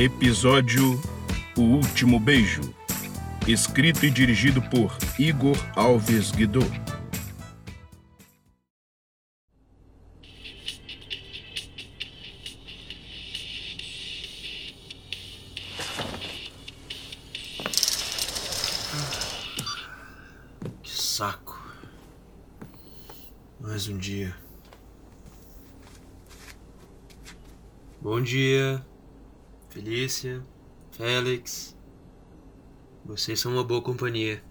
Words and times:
Episódio 0.00 1.02
O 1.56 1.60
Último 1.60 2.20
Beijo. 2.20 2.60
Escrito 3.48 4.06
e 4.06 4.10
dirigido 4.10 4.62
por 4.62 4.96
Igor 5.18 5.56
Alves 5.74 6.30
Guidô. 6.30 6.60
Que 20.80 20.90
saco. 20.92 21.60
Mais 23.60 23.88
um 23.88 23.98
dia. 23.98 24.32
Bom 28.00 28.22
dia, 28.22 28.80
Felícia, 29.68 30.42
Félix. 30.92 31.76
Vocês 33.04 33.38
são 33.38 33.52
uma 33.52 33.62
boa 33.62 33.82
companhia. 33.82 34.42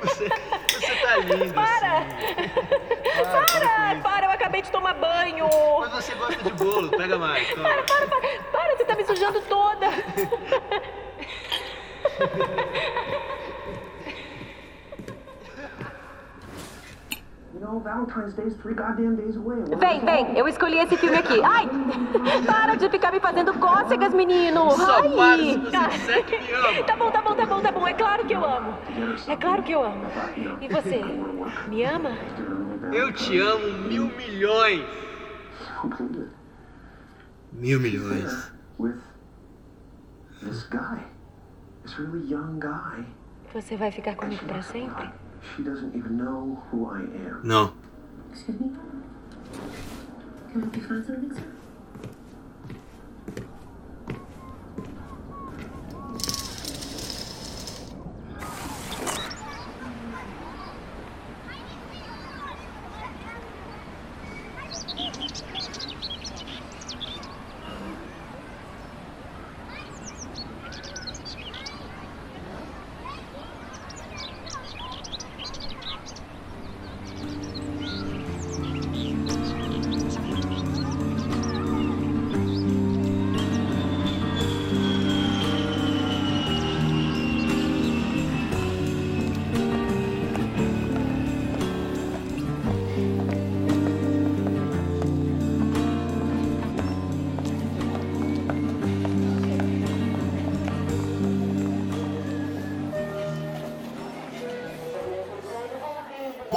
Você, 0.00 0.28
você 0.28 0.94
tá 0.96 1.16
linda. 1.16 1.54
Para! 1.54 1.98
Assim. 1.98 2.08
Para, 3.22 3.46
para 3.46 3.96
Para, 4.02 4.26
eu 4.26 4.30
acabei 4.30 4.62
de 4.62 4.70
tomar 4.70 4.94
banho. 4.94 5.48
Mas 5.80 5.92
você 5.92 6.14
gosta 6.14 6.42
de 6.42 6.52
bolo, 6.52 6.88
pega 6.90 7.18
mais. 7.18 7.48
Toma. 7.48 7.62
Para, 7.62 7.82
para, 7.82 8.06
para, 8.06 8.20
para, 8.52 8.76
você 8.76 8.84
tá 8.84 8.96
me 8.96 9.04
sujando 9.04 9.40
toda. 9.42 9.88
Vem, 19.78 20.04
vem, 20.04 20.36
eu 20.36 20.46
escolhi 20.46 20.78
esse 20.78 20.96
filme 20.96 21.16
aqui. 21.16 21.40
Ai! 21.44 21.68
Para 22.46 22.74
de 22.74 22.88
ficar 22.90 23.12
me 23.12 23.20
fazendo 23.20 23.54
cócegas, 23.54 24.12
menino. 24.12 24.70
Só 24.72 25.02
Ai. 25.02 25.08
para 25.10 25.36
se 25.38 25.58
você 25.58 25.88
disser 25.88 26.24
que 26.26 26.38
me 26.38 26.52
ama. 26.52 26.84
Tá 26.84 26.96
bom, 26.96 27.10
tá 27.10 27.22
bom, 27.22 27.34
tá 27.34 27.46
bom, 27.46 27.60
tá 27.60 27.72
bom. 27.72 27.88
É 27.88 27.94
claro 27.94 28.26
que 28.26 28.34
eu 28.34 28.44
amo. 28.44 28.74
É 29.26 29.36
claro 29.36 29.62
que 29.62 29.72
eu 29.72 29.84
amo. 29.84 30.04
E 30.60 30.68
você? 30.68 31.00
Me 31.68 31.84
ama? 31.84 32.10
Eu 32.92 33.12
te 33.12 33.38
amo 33.38 33.88
mil 33.88 34.06
milhões. 34.08 34.84
Mil 37.52 37.80
milhões. 37.80 38.52
Você 43.54 43.76
vai 43.76 43.90
ficar 43.90 44.16
comigo 44.16 44.44
pra 44.46 44.62
sempre? 44.62 45.10
She 45.56 45.62
doesn't 45.62 45.94
even 45.94 46.16
know 46.16 46.62
who 46.70 46.86
I 46.88 47.00
am. 47.00 47.40
No. 47.44 47.72
Excuse 48.32 48.60
me? 48.60 48.68
Can 50.50 50.56
I 50.56 50.60
help 50.60 50.76
you 50.76 50.82
find 50.82 51.04
something, 51.04 51.34
sir? 51.34 51.44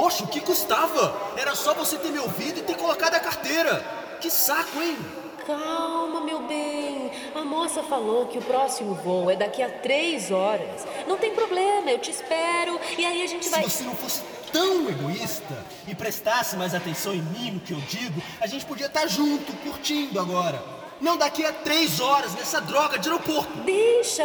Poxa, 0.06 0.22
o 0.22 0.28
que 0.28 0.40
custava? 0.40 1.32
Era 1.36 1.56
só 1.56 1.74
você 1.74 1.98
ter 1.98 2.12
me 2.12 2.20
ouvido 2.20 2.60
e 2.60 2.62
ter 2.62 2.76
colocado 2.76 3.16
a 3.16 3.18
carteira. 3.18 3.80
Que 4.20 4.30
saco, 4.30 4.80
hein? 4.80 4.96
Calma, 5.44 6.20
meu 6.20 6.42
bem. 6.42 7.10
A 7.34 7.42
moça 7.42 7.82
falou 7.82 8.26
que 8.26 8.38
o 8.38 8.42
próximo 8.42 8.94
voo 8.94 9.28
é 9.28 9.34
daqui 9.34 9.60
a 9.60 9.68
três 9.68 10.30
horas. 10.30 10.86
Não 11.08 11.16
tem 11.18 11.32
problema, 11.34 11.90
eu 11.90 11.98
te 11.98 12.12
espero 12.12 12.78
e 12.96 13.04
aí 13.04 13.20
a 13.20 13.26
gente 13.26 13.46
Se 13.46 13.50
vai. 13.50 13.64
você 13.64 13.82
não 13.82 13.96
fosse 13.96 14.22
tão 14.52 14.88
egoísta 14.88 15.66
e 15.88 15.94
prestasse 15.96 16.54
mais 16.56 16.72
atenção 16.72 17.12
em 17.12 17.22
mim, 17.22 17.50
no 17.50 17.58
que 17.58 17.72
eu 17.72 17.80
digo, 17.80 18.22
a 18.40 18.46
gente 18.46 18.64
podia 18.64 18.86
estar 18.86 19.08
junto, 19.08 19.52
curtindo 19.64 20.20
agora. 20.20 20.62
Não 21.00 21.16
daqui 21.16 21.44
a 21.44 21.52
três 21.52 21.98
horas 21.98 22.32
nessa 22.36 22.60
droga 22.60 22.96
de 22.96 23.08
aeroporto. 23.08 23.50
Deixa, 23.64 24.22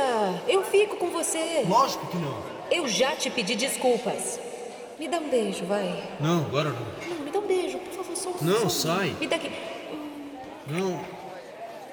eu 0.47 0.63
fico 0.63 0.97
com 0.97 1.07
você. 1.09 1.65
Lógico 1.67 2.05
que 2.05 2.17
não. 2.17 2.37
Eu 2.69 2.87
já 2.87 3.15
te 3.15 3.31
pedi 3.31 3.55
desculpas. 3.55 4.50
Me 5.01 5.07
dá 5.07 5.17
um 5.17 5.29
beijo, 5.29 5.65
vai. 5.65 5.99
Não, 6.19 6.45
agora 6.45 6.69
não. 6.69 7.09
Não, 7.09 7.25
me 7.25 7.31
dá 7.31 7.39
um 7.39 7.47
beijo, 7.47 7.79
por 7.79 7.91
favor, 7.91 8.15
só 8.15 8.29
um. 8.29 8.33
Não, 8.39 8.59
só 8.59 8.65
um. 8.65 8.69
sai. 8.69 9.15
Me 9.19 9.25
dá 9.25 9.35
aqui. 9.35 9.51
Não. 10.67 11.03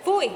Fui. 0.05 0.31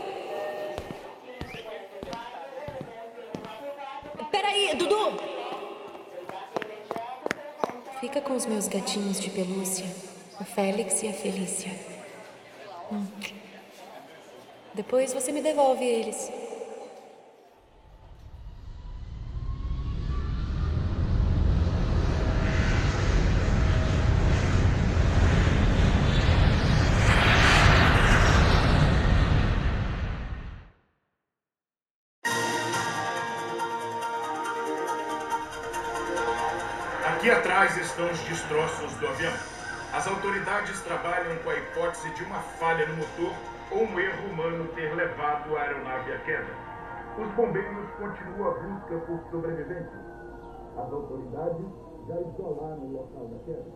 Peraí, 4.30 4.74
Dudu. 4.74 5.20
Fica 8.00 8.22
com 8.22 8.34
os 8.34 8.46
meus 8.46 8.68
gatinhos 8.68 9.20
de 9.20 9.28
pelúcia, 9.28 9.84
o 10.40 10.44
Félix 10.44 11.02
e 11.02 11.08
a 11.08 11.12
Felícia. 11.12 11.78
Hum. 12.90 13.06
Depois 14.72 15.12
você 15.12 15.30
me 15.30 15.42
devolve 15.42 15.84
eles. 15.84 16.32
Aqui 37.22 37.30
atrás 37.30 37.76
estão 37.76 38.10
os 38.10 38.19
destroços 38.22 38.92
do 38.94 39.06
avião. 39.06 39.32
As 39.92 40.08
autoridades 40.08 40.80
trabalham 40.80 41.38
com 41.44 41.50
a 41.50 41.54
hipótese 41.54 42.10
de 42.14 42.24
uma 42.24 42.40
falha 42.58 42.84
no 42.88 42.96
motor 42.96 43.32
ou 43.70 43.84
um 43.84 44.00
erro 44.00 44.28
humano 44.28 44.66
ter 44.74 44.92
levado 44.92 45.56
a 45.56 45.60
aeronave 45.60 46.14
à 46.14 46.19
queda. 46.19 46.52
Os 47.16 47.28
bombeiros 47.36 47.88
continuam 47.96 48.50
a 48.50 48.54
busca 48.58 48.98
por 49.06 49.20
sobreviventes. 49.30 50.00
As 50.76 50.92
autoridades 50.92 51.66
já 52.08 52.20
isolaram 52.20 52.82
o 52.82 52.92
local 52.92 53.28
da 53.28 53.38
queda. 53.44 53.70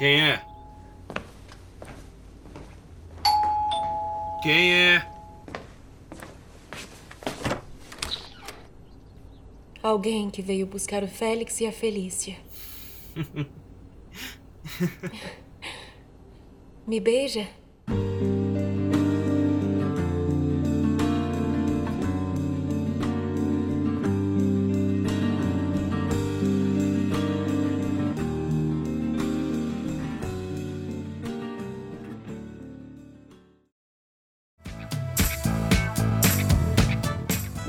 Quem 0.00 0.18
é? 0.18 0.42
Quem 4.42 4.72
é? 4.72 5.06
Alguém 9.82 10.30
que 10.30 10.40
veio 10.40 10.66
buscar 10.66 11.02
o 11.02 11.06
Félix 11.06 11.60
e 11.60 11.66
a 11.66 11.72
Felícia. 11.72 12.38
Me 16.88 16.98
beija? 16.98 17.46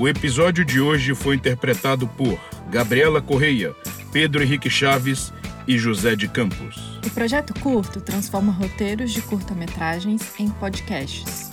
O 0.02 0.08
episódio 0.08 0.66
de 0.66 0.82
hoje 0.82 1.14
foi 1.14 1.36
interpretado 1.36 2.08
por 2.08 2.36
Gabriela 2.72 3.22
Correia, 3.22 3.76
Pedro 4.12 4.42
Henrique 4.42 4.68
Chaves 4.68 5.32
e 5.68 5.78
José 5.78 6.16
de 6.16 6.28
Campos. 6.28 7.00
O 7.06 7.10
projeto 7.12 7.54
curto 7.60 8.02
transforma 8.02 8.52
roteiros 8.52 9.12
de 9.12 9.22
curta-metragens 9.22 10.40
em 10.40 10.50
podcasts. 10.50 11.52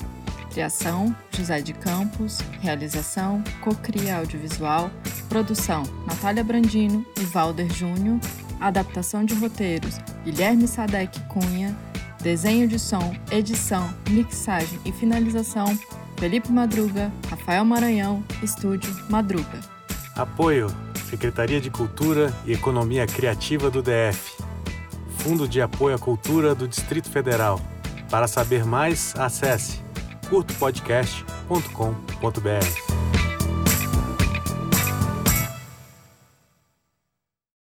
Criação: 0.51 1.15
José 1.37 1.61
de 1.61 1.75
Campos. 1.75 2.39
Realização: 2.63 3.45
Cocria 3.61 4.17
Audiovisual. 4.17 4.91
Produção: 5.29 5.83
Natália 6.07 6.43
Brandino 6.43 7.05
e 7.21 7.25
Valder 7.25 7.71
Júnior. 7.71 8.19
Adaptação 8.59 9.27
de 9.27 9.35
roteiros: 9.35 9.99
Guilherme 10.25 10.67
Sadek 10.67 11.21
Cunha. 11.29 11.77
Desenho 12.23 12.67
de 12.67 12.79
som, 12.79 13.15
edição, 13.31 13.93
mixagem 14.09 14.81
e 14.87 14.93
finalização: 14.93 15.79
Felipe 16.19 16.51
Madruga, 16.51 17.13
Rafael 17.31 17.65
Maranhão, 17.65 18.25
Estúdio 18.43 18.93
Madruga. 19.09 19.61
Apoio: 20.17 20.67
Secretaria 21.09 21.61
de 21.61 21.71
Cultura 21.71 22.35
e 22.45 22.53
Economia 22.53 23.07
Criativa 23.07 23.71
do 23.71 23.81
DF. 23.81 24.37
Fundo 25.19 25.49
de 25.49 25.63
Apoio 25.63 25.95
à 25.95 25.99
Cultura 25.99 26.55
do 26.55 26.67
Distrito 26.67 27.09
Federal. 27.09 27.61
Para 28.11 28.27
saber 28.27 28.65
mais, 28.65 29.15
acesse 29.17 29.81
curtopodcast.com.br. 30.29 33.08